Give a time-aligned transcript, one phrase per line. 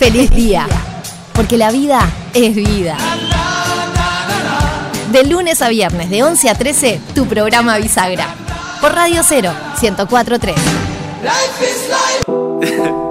[0.00, 0.66] feliz día.
[1.34, 2.96] Porque la vida es vida.
[5.12, 8.34] De lunes a viernes, de 11 a 13, tu programa Bisagra.
[8.80, 9.52] Por Radio 0,
[9.82, 10.56] 1043.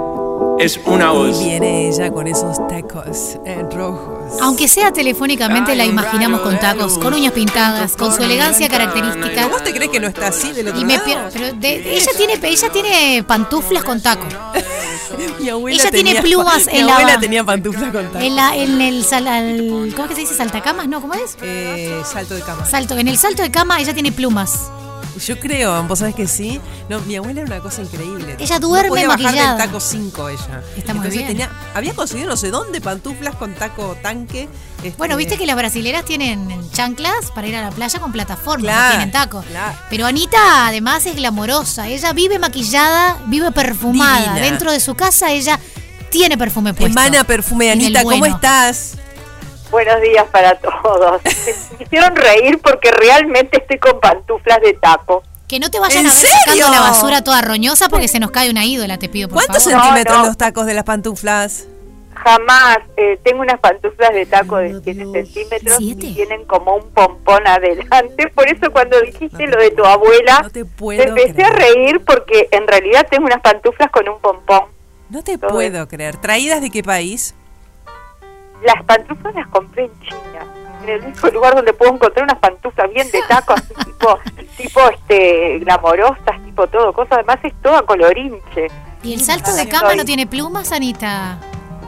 [0.60, 1.40] Es una voz.
[1.40, 4.34] Y viene ella con esos tacos eh, rojos.
[4.42, 9.48] Aunque sea telefónicamente, la imaginamos con tacos, con uñas pintadas, con su elegancia característica.
[9.48, 11.30] ¿Vos te crees que no está así del otro Y me lado?
[11.32, 14.26] pero de- ella tiene ella tiene pantuflas con taco.
[15.40, 18.22] Mi abuela Ella tiene plumas mi en la- abuela tenía pantuflas con tacos.
[18.22, 20.88] En la en el sal- al- ¿cómo es que se dice saltacamas?
[20.88, 21.38] No, ¿cómo es?
[21.42, 22.66] Eh, salto de cama.
[22.66, 24.70] Salto, en el salto de cama ella tiene plumas.
[25.26, 26.60] Yo creo, vos sabés que sí.
[26.90, 28.36] No, mi abuela era una cosa increíble.
[28.40, 29.56] Ella duerme no podía bajar maquillada.
[29.58, 30.62] del taco 5 ella.
[30.78, 31.28] Está muy bien.
[31.28, 34.48] tenía, había conseguido no sé dónde pantuflas con taco tanque.
[34.84, 38.64] este, Bueno, viste que las brasileras tienen chanclas para ir a la playa con plataformas,
[38.74, 39.46] Claro, no tienen tacos.
[39.46, 39.78] claro.
[39.90, 41.88] Pero Anita además es glamorosa.
[41.88, 44.20] Ella vive maquillada, vive perfumada.
[44.34, 44.42] Divina.
[44.46, 45.60] Dentro de su casa ella
[46.10, 46.98] tiene perfume puesto.
[47.00, 48.94] Emana perfume, Anita, ¿cómo estás?
[49.72, 51.22] Buenos días para todos.
[51.80, 55.24] Me hicieron reír porque realmente estoy con pantuflas de taco.
[55.48, 56.36] Que no te vayan ¿En a ver serio?
[56.46, 59.64] sacando la basura toda roñosa porque se nos cae una ídola, te pido por ¿Cuántos
[59.64, 59.82] favor.
[59.82, 60.26] Centímetros no.
[60.28, 61.66] los tacos de las pantuflas?
[62.14, 62.80] Jamás.
[62.98, 66.06] eh, tengo unas pantuflas de taco de 7 centímetros ¿Siete?
[66.08, 68.28] y tienen como un pompón adelante.
[68.36, 71.46] Por eso cuando dijiste lo de tu abuela, No te empecé creer.
[71.46, 74.64] a reír porque en realidad tengo unas pantuflas con un pompón.
[75.10, 76.18] No te Todo puedo creer.
[76.18, 77.34] ¿Traídas de qué país?
[78.64, 80.46] Las pantuflas las compré en China.
[80.84, 84.20] En el único lugar donde puedo encontrar unas pantuflas bien de taco, así tipo,
[84.58, 87.16] tipo este, glamorosas, tipo todo, cosa.
[87.16, 88.68] Además es toda colorinche.
[89.04, 91.38] ¿Y el salto de cama no tiene plumas, Anita?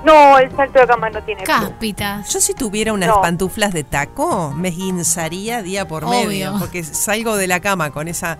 [0.03, 1.69] No, el salto de cama no tiene pluma.
[1.69, 2.33] Cáspitas.
[2.33, 3.21] Yo si tuviera unas No.
[3.21, 6.27] pantuflas de taco, me guinzaría día por Obvio.
[6.27, 8.37] medio, porque salgo de la cama con esa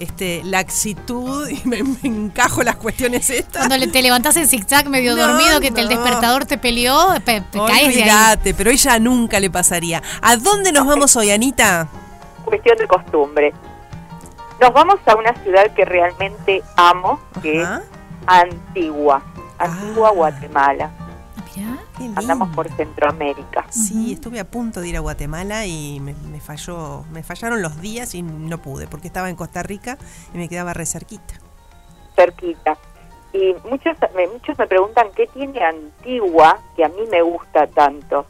[0.00, 3.58] este, laxitud y me, me encajo las cuestiones estas.
[3.68, 7.14] Cuando le- te levantás en zigzag medio No, dormido, que te- el despertador te peleó,
[7.24, 8.52] pe- te caes de ahí.
[8.56, 10.02] Pero ella nunca le pasaría.
[10.20, 11.86] ¿A dónde nos vamos hoy, Anita?
[12.44, 13.54] cuestión de costumbre.
[14.60, 17.76] Nos vamos a una ciudad que realmente amo, que Ajá.
[17.78, 17.82] es
[18.26, 19.22] Antigua,
[19.58, 20.12] Antigua, Ah.
[20.12, 20.90] Guatemala.
[21.56, 21.78] Mirá.
[21.96, 22.20] Qué lindo.
[22.20, 23.66] Andamos por Centroamérica.
[23.70, 27.80] Sí, estuve a punto de ir a Guatemala y me, me falló, me fallaron los
[27.80, 29.98] días y no pude, porque estaba en Costa Rica
[30.32, 31.34] y me quedaba re cerquita.
[32.16, 32.76] cerquita.
[33.32, 38.26] Y muchos me, muchos me preguntan qué tiene Antigua que a mí me gusta tanto.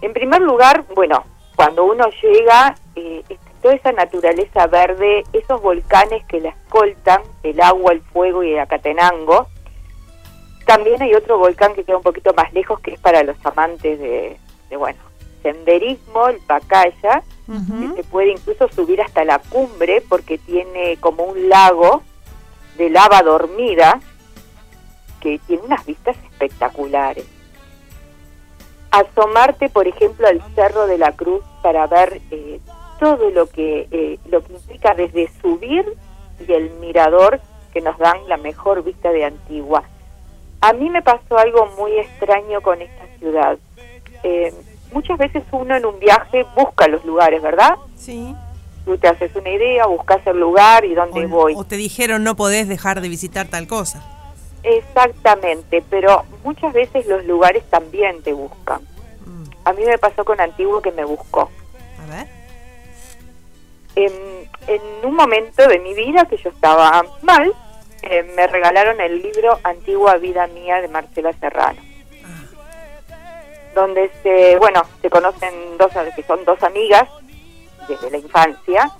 [0.00, 1.24] En primer lugar, bueno,
[1.56, 7.60] cuando uno llega, eh, es toda esa naturaleza verde, esos volcanes que la escoltan, el
[7.60, 9.48] agua, el fuego y el Acatenango.
[10.66, 13.98] También hay otro volcán que queda un poquito más lejos, que es para los amantes
[14.00, 14.36] de,
[14.68, 14.98] de, bueno,
[15.42, 21.48] senderismo, el Pacaya, que se puede incluso subir hasta la cumbre porque tiene como un
[21.48, 22.02] lago
[22.76, 24.00] de lava dormida
[25.20, 27.24] que tiene unas vistas espectaculares.
[28.90, 32.60] Asomarte, por ejemplo, al Cerro de la Cruz para ver eh,
[32.98, 35.84] todo lo que eh, lo que implica desde subir
[36.46, 37.40] y el mirador
[37.72, 39.84] que nos dan la mejor vista de Antigua.
[40.60, 43.58] A mí me pasó algo muy extraño con esta ciudad.
[44.22, 44.52] Eh,
[44.92, 47.74] muchas veces uno en un viaje busca los lugares, ¿verdad?
[47.96, 48.34] Sí.
[48.84, 51.54] Tú te haces una idea, buscas el lugar y dónde O, voy.
[51.56, 54.02] o te dijeron no podés dejar de visitar tal cosa.
[54.62, 58.80] Exactamente, pero muchas veces los lugares también te buscan.
[59.24, 61.50] Mm, A mí me pasó con Antiguo que me buscó.
[62.02, 62.28] A ver.
[63.96, 64.12] En,
[64.66, 67.52] en un momento de mi vida que yo estaba mal,
[68.02, 71.80] eh, me regalaron el libro Antigua Vida Mía de Marcela Serrano.
[73.74, 77.08] Donde se, bueno, se conocen dos, que son dos amigas
[77.88, 78.90] desde la infancia,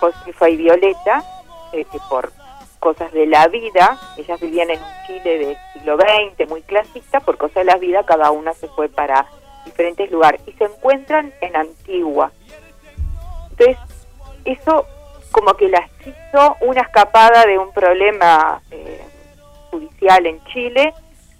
[0.00, 1.24] Josefa y Violeta,
[1.72, 2.32] eh, que por
[2.78, 7.38] cosas de la vida, ellas vivían en un Chile del siglo XX, muy clasista, por
[7.38, 9.26] cosas de la vida cada una se fue para
[9.64, 12.32] diferentes lugares y se encuentran en Antigua.
[13.50, 13.78] Entonces,
[14.44, 14.86] eso
[15.32, 19.00] como que las hizo una escapada de un problema eh,
[19.70, 20.92] judicial en Chile,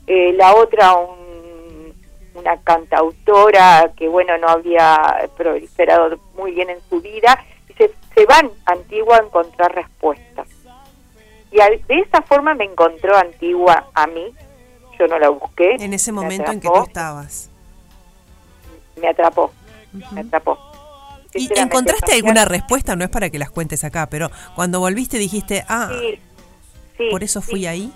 [0.07, 1.95] eh, la otra un-
[2.35, 7.39] una cantautora que bueno no había proliferado muy bien en su vida
[7.69, 10.49] y se, se van a Antigua a encontrar respuestas.
[11.51, 14.33] Y al- de esa forma me encontró Antigua a mí,
[14.99, 15.77] yo no la busqué.
[15.79, 17.51] En ese me momento en que tú estabas.
[19.01, 19.51] Me atrapó,
[20.13, 20.59] me atrapó.
[21.35, 22.97] ¿Y encontraste alguna respuesta?
[22.97, 26.19] No es para que las cuentes acá, pero cuando volviste dijiste, ah, Sí,
[26.99, 27.67] sí, por eso fui sí.
[27.67, 27.93] ahí.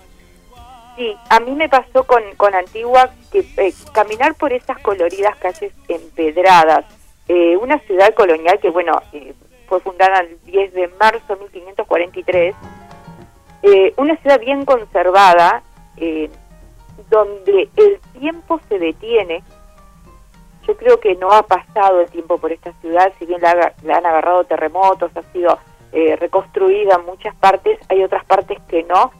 [0.95, 5.71] Sí, a mí me pasó con, con Antigua que eh, caminar por esas coloridas calles
[5.87, 6.85] empedradas,
[7.27, 9.33] eh, una ciudad colonial que, bueno, eh,
[9.67, 12.55] fue fundada el 10 de marzo de 1543,
[13.63, 15.61] eh, una ciudad bien conservada,
[15.97, 16.29] eh,
[17.09, 19.43] donde el tiempo se detiene.
[20.67, 23.97] Yo creo que no ha pasado el tiempo por esta ciudad, si bien la, la
[23.97, 25.57] han agarrado terremotos, ha sido
[25.93, 29.11] eh, reconstruida en muchas partes, hay otras partes que no,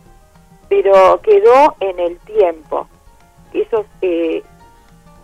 [0.68, 2.88] pero quedó en el tiempo.
[3.54, 4.44] Esos, eh,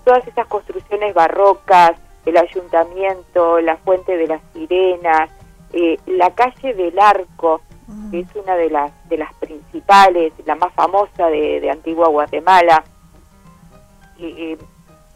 [0.05, 5.29] todas esas construcciones barrocas, el ayuntamiento, la fuente de las sirenas,
[5.73, 7.61] eh, la calle del Arco,
[8.09, 12.83] que es una de las de las principales, la más famosa de, de Antigua Guatemala.
[14.17, 14.57] Y,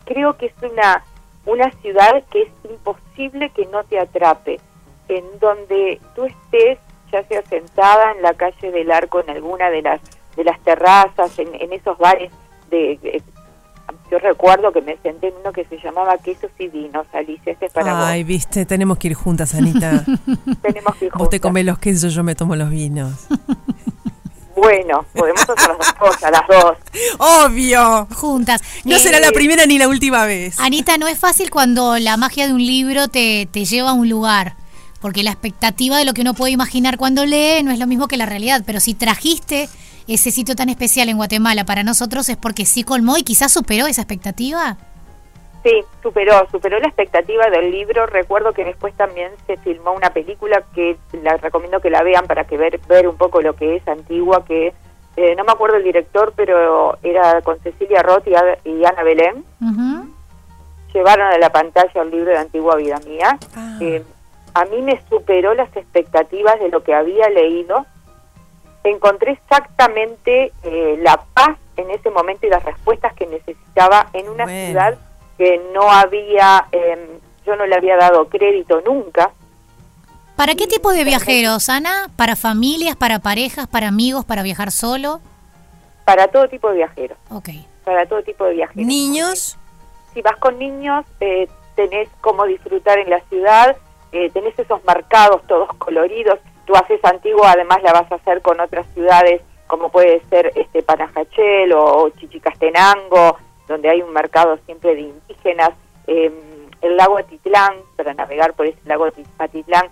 [0.08, 1.04] creo que es una
[1.46, 4.60] una ciudad que es imposible que no te atrape,
[5.08, 6.78] en donde tú estés
[7.12, 10.02] ya sea sentada en la calle del Arco en alguna de las
[10.36, 12.32] de las terrazas, en, en esos bares
[12.70, 13.24] de, de
[14.12, 17.66] yo recuerdo que me senté en uno que se llamaba Quesos y Vinos, Alicia, ese
[17.66, 18.28] es para Ay, vos.
[18.30, 20.04] viste, tenemos que ir juntas, Anita.
[20.62, 21.40] Tenemos que ir Vos te juntas.
[21.42, 23.28] comés los quesos, yo me tomo los vinos.
[24.58, 26.78] Bueno, podemos hacer las dos cosas, las dos.
[27.46, 28.08] ¡Obvio!
[28.16, 28.62] Juntas.
[28.84, 30.60] No Eh, será la primera ni la última vez.
[30.60, 34.10] Anita, no es fácil cuando la magia de un libro te, te lleva a un
[34.10, 34.56] lugar.
[35.00, 38.08] Porque la expectativa de lo que uno puede imaginar cuando lee no es lo mismo
[38.08, 38.64] que la realidad.
[38.66, 39.70] Pero si trajiste
[40.08, 43.86] ese sitio tan especial en Guatemala para nosotros es porque sí colmó y quizás superó
[43.86, 44.78] esa expectativa.
[45.68, 48.06] Sí, superó, superó la expectativa del libro.
[48.06, 52.46] Recuerdo que después también se filmó una película que la recomiendo que la vean para
[52.46, 54.74] que ver, ver un poco lo que es antigua, que
[55.18, 59.44] eh, no me acuerdo el director, pero era con Cecilia Roth y, y Ana Belén.
[60.94, 63.38] Llevaron a la pantalla el libro de Antigua Vida Mía.
[63.56, 63.78] Ah.
[63.82, 64.04] Eh,
[64.54, 67.86] a mí me superó las expectativas de lo que había leído.
[68.86, 74.46] Encontré exactamente eh, la paz en ese momento y las respuestas que necesitaba en una
[74.46, 74.66] Bueno.
[74.68, 74.98] ciudad
[75.38, 79.32] que no había, em, yo no le había dado crédito nunca.
[80.36, 82.10] ¿Para qué tipo de viajeros, Ana?
[82.16, 85.20] ¿Para familias, para parejas, para amigos, para viajar solo?
[86.06, 87.50] Para todo tipo de viajeros, Ok.
[87.84, 88.86] para todo tipo de viajeros.
[88.86, 89.58] Niños,
[90.14, 93.76] si vas con niños, eh, tenés cómo disfrutar en la ciudad,
[94.12, 96.40] eh, tenés esos marcados todos coloridos.
[96.66, 100.82] Tú haces Antigua, además la vas a hacer con otras ciudades, como puede ser este
[100.82, 103.38] Panajachel o, Chichicastenango,
[103.68, 105.72] donde hay un mercado siempre de indígenas.
[106.08, 106.32] Eh,
[106.82, 109.88] el lago Atitlán, para navegar por ese lago Ati- Atitlán,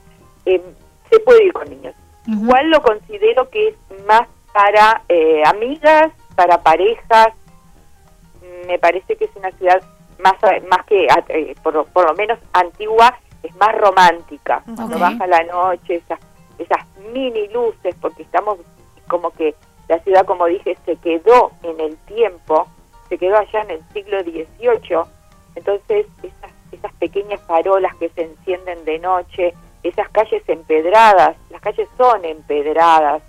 [0.46, 0.62] eh,
[1.10, 1.96] se puede ir con niños.
[2.28, 3.76] Igual lo considero que es
[4.08, 7.30] más para eh, amigas, para parejas,
[8.68, 9.82] me parece que es una ciudad
[10.20, 10.34] más
[10.70, 15.96] más que eh, por, por lo menos antigua es más romántica cuando baja la noche
[15.96, 16.20] esas
[16.58, 16.80] esas
[17.12, 18.58] mini luces porque estamos
[19.08, 19.54] como que
[19.90, 22.68] la ciudad como dije se quedó en el tiempo
[23.16, 25.00] se quedó allá en el siglo XVIII
[25.56, 29.54] entonces esas esas pequeñas farolas que se encienden de noche
[29.84, 33.22] esas calles empedradas las calles son empedradas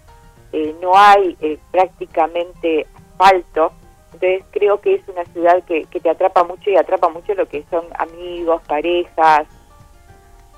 [0.52, 3.72] eh, no hay eh, prácticamente asfalto
[4.16, 7.64] entonces creo que es una ciudad que, te atrapa mucho y atrapa mucho lo que
[7.70, 9.46] son amigos, parejas.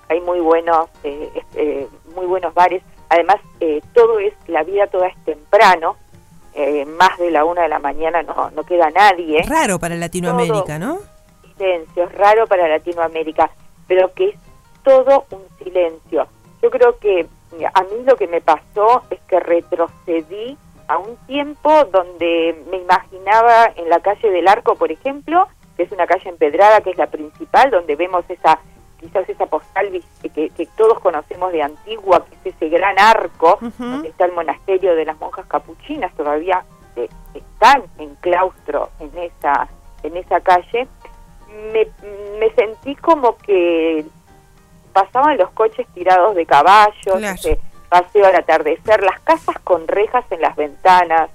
[0.09, 2.83] Hay muy buenos, eh, eh, muy buenos bares.
[3.09, 5.97] Además, eh, todo es, la vida toda es temprano.
[6.55, 9.43] Eh, más de la una de la mañana no, no queda nadie.
[9.43, 10.99] raro para Latinoamérica, ¿no?
[11.56, 13.50] Silencio, es raro para Latinoamérica,
[13.87, 14.37] pero que es
[14.83, 16.27] todo un silencio.
[16.62, 17.27] Yo creo que
[17.73, 20.56] a mí lo que me pasó es que retrocedí
[20.89, 25.46] a un tiempo donde me imaginaba en la calle del Arco, por ejemplo,
[25.77, 28.58] que es una calle empedrada, que es la principal, donde vemos esa
[28.98, 29.90] quizás esa postal
[30.22, 34.94] que, que todos conocemos de Antigua, que es ese gran arco, donde está el monasterio
[34.94, 36.64] de las monjas capuchinas, todavía
[36.96, 39.69] eh, están en claustro en esa,
[40.02, 40.88] en esa calle,
[41.72, 41.86] me,
[42.38, 44.05] me sentí como que
[44.93, 47.34] pasaban los coches tirados de caballos, Claro.
[47.34, 51.31] ese paseo al atardecer, las casas con rejas en las ventanas,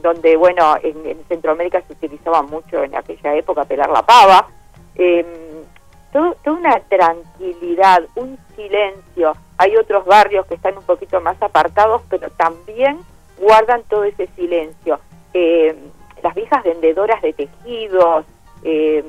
[0.00, 4.46] donde, bueno, en, en Centroamérica se utilizaba mucho en aquella época pelar la pava.
[4.94, 5.49] Eh,
[6.12, 9.32] toda una tranquilidad, un silencio.
[9.58, 12.98] Hay otros barrios que están un poquito más apartados, pero también
[13.38, 15.00] guardan todo ese silencio.
[15.34, 15.74] Eh,
[16.22, 18.26] las viejas vendedoras de tejidos,
[18.62, 19.04] eh,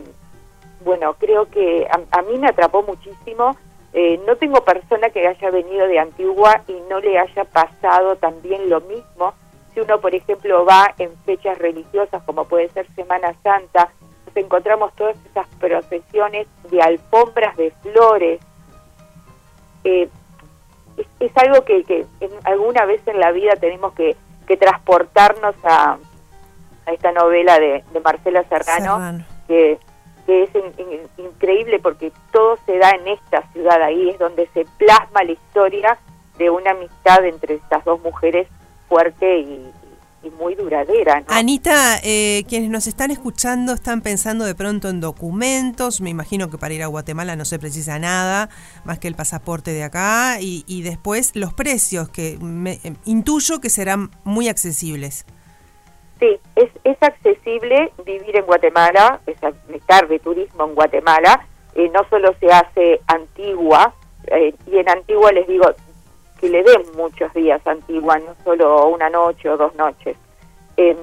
[0.84, 3.56] bueno, creo que a, a mí me atrapó muchísimo.
[3.94, 8.70] Eh, no tengo persona que haya venido de Antigua y no le haya pasado también
[8.70, 9.34] lo mismo.
[9.74, 13.92] Si uno, por ejemplo, va en fechas religiosas, como puede ser Semana Santa,
[14.40, 18.40] encontramos todas esas procesiones de alfombras de flores.
[19.84, 20.10] Eh,
[20.98, 24.16] es, es algo que, que en- alguna vez en la vida tenemos que,
[24.48, 25.98] que transportarnos a,
[26.86, 29.26] a esta novela de, de Marcela Serrano, Serrano.
[29.48, 29.80] que,
[30.26, 30.74] que es in-
[31.18, 35.32] in- increíble porque todo se da en esta ciudad, ahí es donde se plasma la
[35.32, 35.98] historia
[36.38, 38.48] de una amistad entre estas dos mujeres
[38.88, 39.72] fuerte y,
[40.24, 41.22] y muy duradera.
[41.22, 41.26] ¿no?
[41.30, 46.02] Anita, eh, quienes nos están escuchando están pensando de pronto en documentos.
[46.02, 48.50] Me imagino que para ir a Guatemala no se precisa nada
[48.84, 53.60] más que el pasaporte de acá y, y después los precios que me, eh, intuyo
[53.60, 55.26] que serán muy accesibles.
[56.20, 59.38] Sí, es, es accesible vivir en Guatemala, es
[59.74, 61.48] estar de turismo en Guatemala.
[61.74, 63.96] Eh, no solo se hace Antigua,
[64.28, 65.66] eh, y en Antigua les digo
[66.42, 70.18] que le den muchos días Antigua, no solo una noche o dos noches.
[70.76, 70.98] Eh,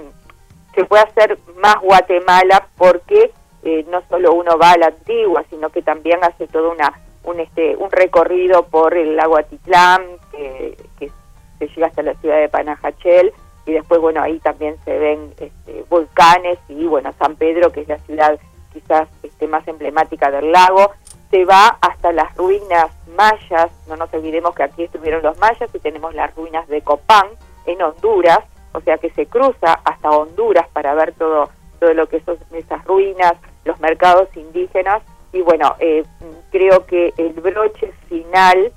[0.75, 5.71] se puede hacer más Guatemala porque eh, no solo uno va a la Antigua, sino
[5.71, 6.93] que también hace todo una
[7.25, 10.03] un este un recorrido por el lago Atitlán,
[10.33, 11.11] que, que
[11.59, 13.33] se llega hasta la ciudad de Panajachel,
[13.69, 17.89] y después, bueno, ahí también se ven este, volcanes y, bueno, San Pedro, que es
[17.89, 18.41] la ciudad
[18.73, 20.93] quizás este, más emblemática del lago,
[21.31, 25.79] se va hasta las ruinas mayas, no nos olvidemos que aquí estuvieron los mayas y
[25.79, 27.29] tenemos las ruinas de Copán
[27.67, 28.41] en Honduras,
[28.73, 32.85] o sea que se cruza hasta Honduras para ver todo, todo lo que son esas
[32.85, 36.05] ruinas, los mercados indígenas, y bueno, eh,
[36.51, 38.73] creo que el broche final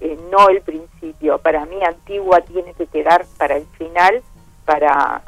[0.00, 1.38] eh, no el principio.
[1.38, 4.22] Para mí Antigua tiene que quedar para el final,
[4.64, 5.22] para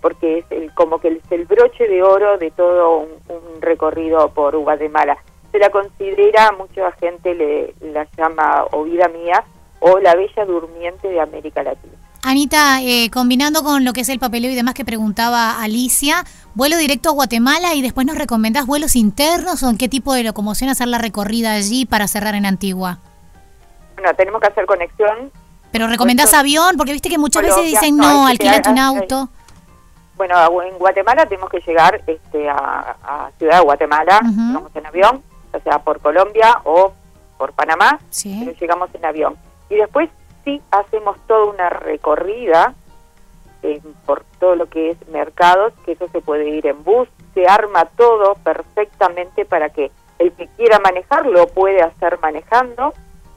[0.00, 4.28] porque es el, como que es el broche de oro de todo un, un recorrido
[4.30, 5.18] por Guatemala.
[5.58, 9.42] Se la considera, mucha gente le la llama o vida mía
[9.80, 11.94] o la bella durmiente de América Latina.
[12.22, 16.24] Anita, eh, combinando con lo que es el papeleo y demás que preguntaba Alicia,
[16.54, 20.22] vuelo directo a Guatemala y después nos recomendás vuelos internos o en qué tipo de
[20.22, 22.98] locomoción hacer la recorrida allí para cerrar en Antigua.
[23.96, 25.32] Bueno, tenemos que hacer conexión.
[25.72, 29.28] Pero recomendás Esto- avión, porque viste que muchas veces dicen no, no, alquilate un auto.
[30.16, 35.22] Bueno, en Guatemala tenemos que llegar este, a, a Ciudad de Guatemala, llegamos en avión,
[35.52, 36.92] o sea, por Colombia o
[37.36, 38.42] por Panamá, Sí.
[38.44, 39.36] pero llegamos en avión.
[39.70, 40.10] Y después
[40.44, 42.74] sí hacemos toda una recorrida
[43.62, 47.46] eh, por todo lo que es mercados, que eso se puede ir en bus, se
[47.46, 52.92] arma todo perfectamente para que el que quiera manejar lo puede hacer manejando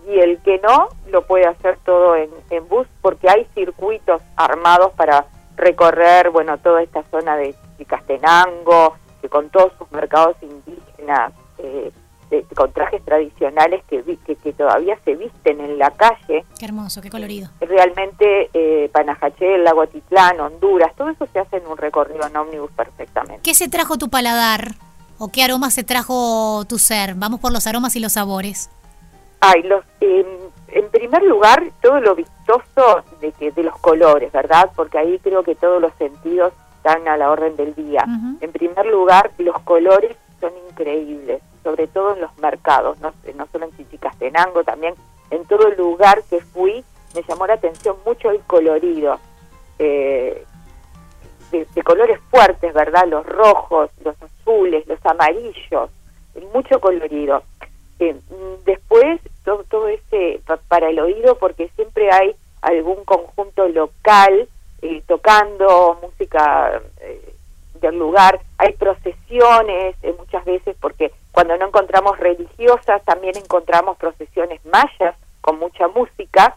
[0.08, 4.92] y el que no lo puede hacer todo en, en bus porque hay circuitos armados
[4.94, 5.26] para
[5.58, 11.92] recorrer, bueno, toda esta zona de Chicastenango, que con todos sus mercados indígenas, eh,
[12.32, 16.66] de- con trajes tradicionales que, vi- que, que todavía se visten en la calle, Qué
[16.66, 17.50] hermoso, qué colorido.
[17.60, 22.72] realmente eh, Panajachel, Lago Atitlán, Honduras, todo eso se hace en un recorrido en ómnibus
[22.72, 23.42] perfectamente.
[23.44, 24.72] ¿Qué se trajo tu paladar?
[25.20, 27.14] ¿O qué aromas se trajo tu ser?
[27.14, 28.72] Vamos por los aromas y los sabores.
[29.40, 30.26] Ay, los, eh,
[30.70, 34.70] en primer lugar, todo lo vistoso de, que, de los colores, ¿verdad?
[34.76, 38.04] Porque ahí creo que todos los sentidos están a la orden del día.
[38.40, 43.66] En primer lugar, los colores son increíbles, sobre todo en los mercados, no, no solo
[43.66, 44.96] en Chichicastenango, también
[45.30, 46.84] en todo lugar que fui,
[47.16, 49.20] me llamó la atención mucho el colorido.
[49.80, 50.46] Eh,
[51.52, 53.06] de, de colores fuertes, ¿verdad?
[53.08, 55.90] Los rojos, los azules, los amarillos,
[56.54, 57.44] mucho colorido.
[58.00, 63.68] Eh, mm, después, todo, todo ese pa- para el oído, porque siempre hay algún conjunto
[63.68, 64.48] local
[64.82, 67.34] eh, tocando música eh,
[67.82, 68.40] del lugar.
[68.58, 71.11] Hay procesiones eh, muchas veces, porque
[71.42, 76.56] cuando no encontramos religiosas, también encontramos procesiones mayas con mucha música.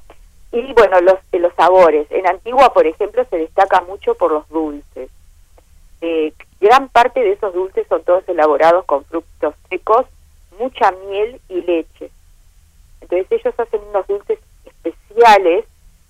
[0.53, 2.07] Y bueno, los, eh, los sabores.
[2.11, 5.09] En Antigua, por ejemplo, se destaca mucho por los dulces.
[6.03, 10.05] Eh, gran parte de esos dulces son todos elaborados con frutos secos,
[10.61, 12.11] mucha miel y leche.
[13.01, 15.65] Entonces ellos hacen unos dulces especiales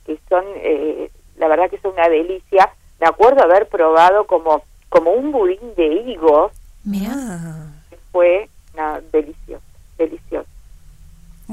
[0.04, 2.74] que son, eh, la verdad que son una delicia.
[2.98, 6.50] Me acuerdo haber probado como, como un budín de higos,
[6.82, 7.12] Mira.
[7.14, 9.64] Ah, que fue nada, delicioso,
[9.96, 10.48] delicioso.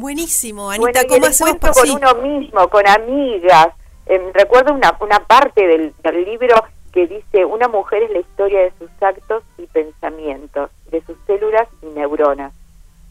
[0.02, 1.96] Buenísimo, Bueno, Anita, y ¿cómo encuentro por con sí?
[1.96, 3.68] uno mismo, con amigas.
[4.06, 6.56] Em, recuerdo una, una parte del, del libro
[6.92, 11.68] que dice, una mujer es la historia de sus actos y pensamientos, de sus células
[11.82, 12.52] y neuronas,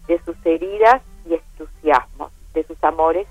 [0.07, 3.27] de sus heridas y entusiasmos, de sus amores.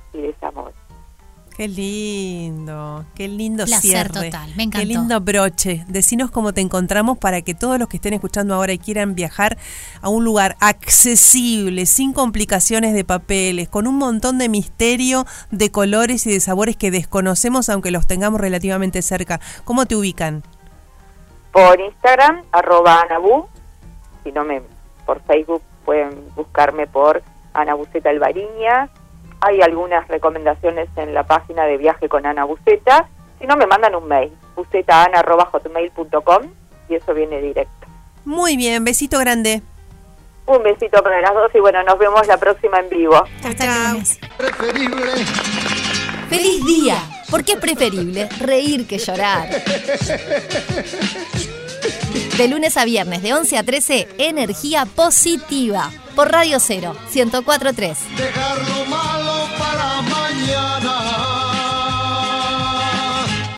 [1.59, 4.29] Qué lindo, qué lindo Placer cierre.
[4.31, 4.79] total, me encantó.
[4.79, 5.83] Qué lindo broche.
[5.89, 9.57] Decinos cómo te encontramos para que todos los que estén escuchando ahora y quieran viajar
[10.01, 16.25] a un lugar accesible, sin complicaciones de papeles, con un montón de misterio, de colores
[16.27, 19.41] y de sabores que desconocemos aunque los tengamos relativamente cerca.
[19.65, 20.43] ¿Cómo te ubican?
[21.51, 23.47] Por Instagram, arroba Anabu,
[24.23, 24.61] si no me,
[25.05, 27.21] por Facebook pueden buscarme por
[27.53, 28.89] Ana Buceta Alvariñas.
[29.41, 33.07] Hay algunas recomendaciones en la página de Viaje con Ana Buceta.
[33.39, 36.43] Si no, me mandan un mail, bucetaana.hotmail.com
[36.89, 37.87] y eso viene directo.
[38.25, 39.61] Muy bien, besito grande.
[40.45, 43.23] Un besito para las dos y bueno, nos vemos la próxima en vivo.
[43.57, 43.93] Chao.
[43.93, 44.17] lunes.
[46.29, 46.97] ¡Feliz día!
[47.29, 49.49] Porque es preferible reír que llorar.
[52.37, 55.91] De lunes a viernes, de 11 a 13, energía positiva.
[56.15, 57.97] Por Radio 0, 1043.
[58.17, 59.18] Dejarlo mal
[59.59, 61.28] para mañana.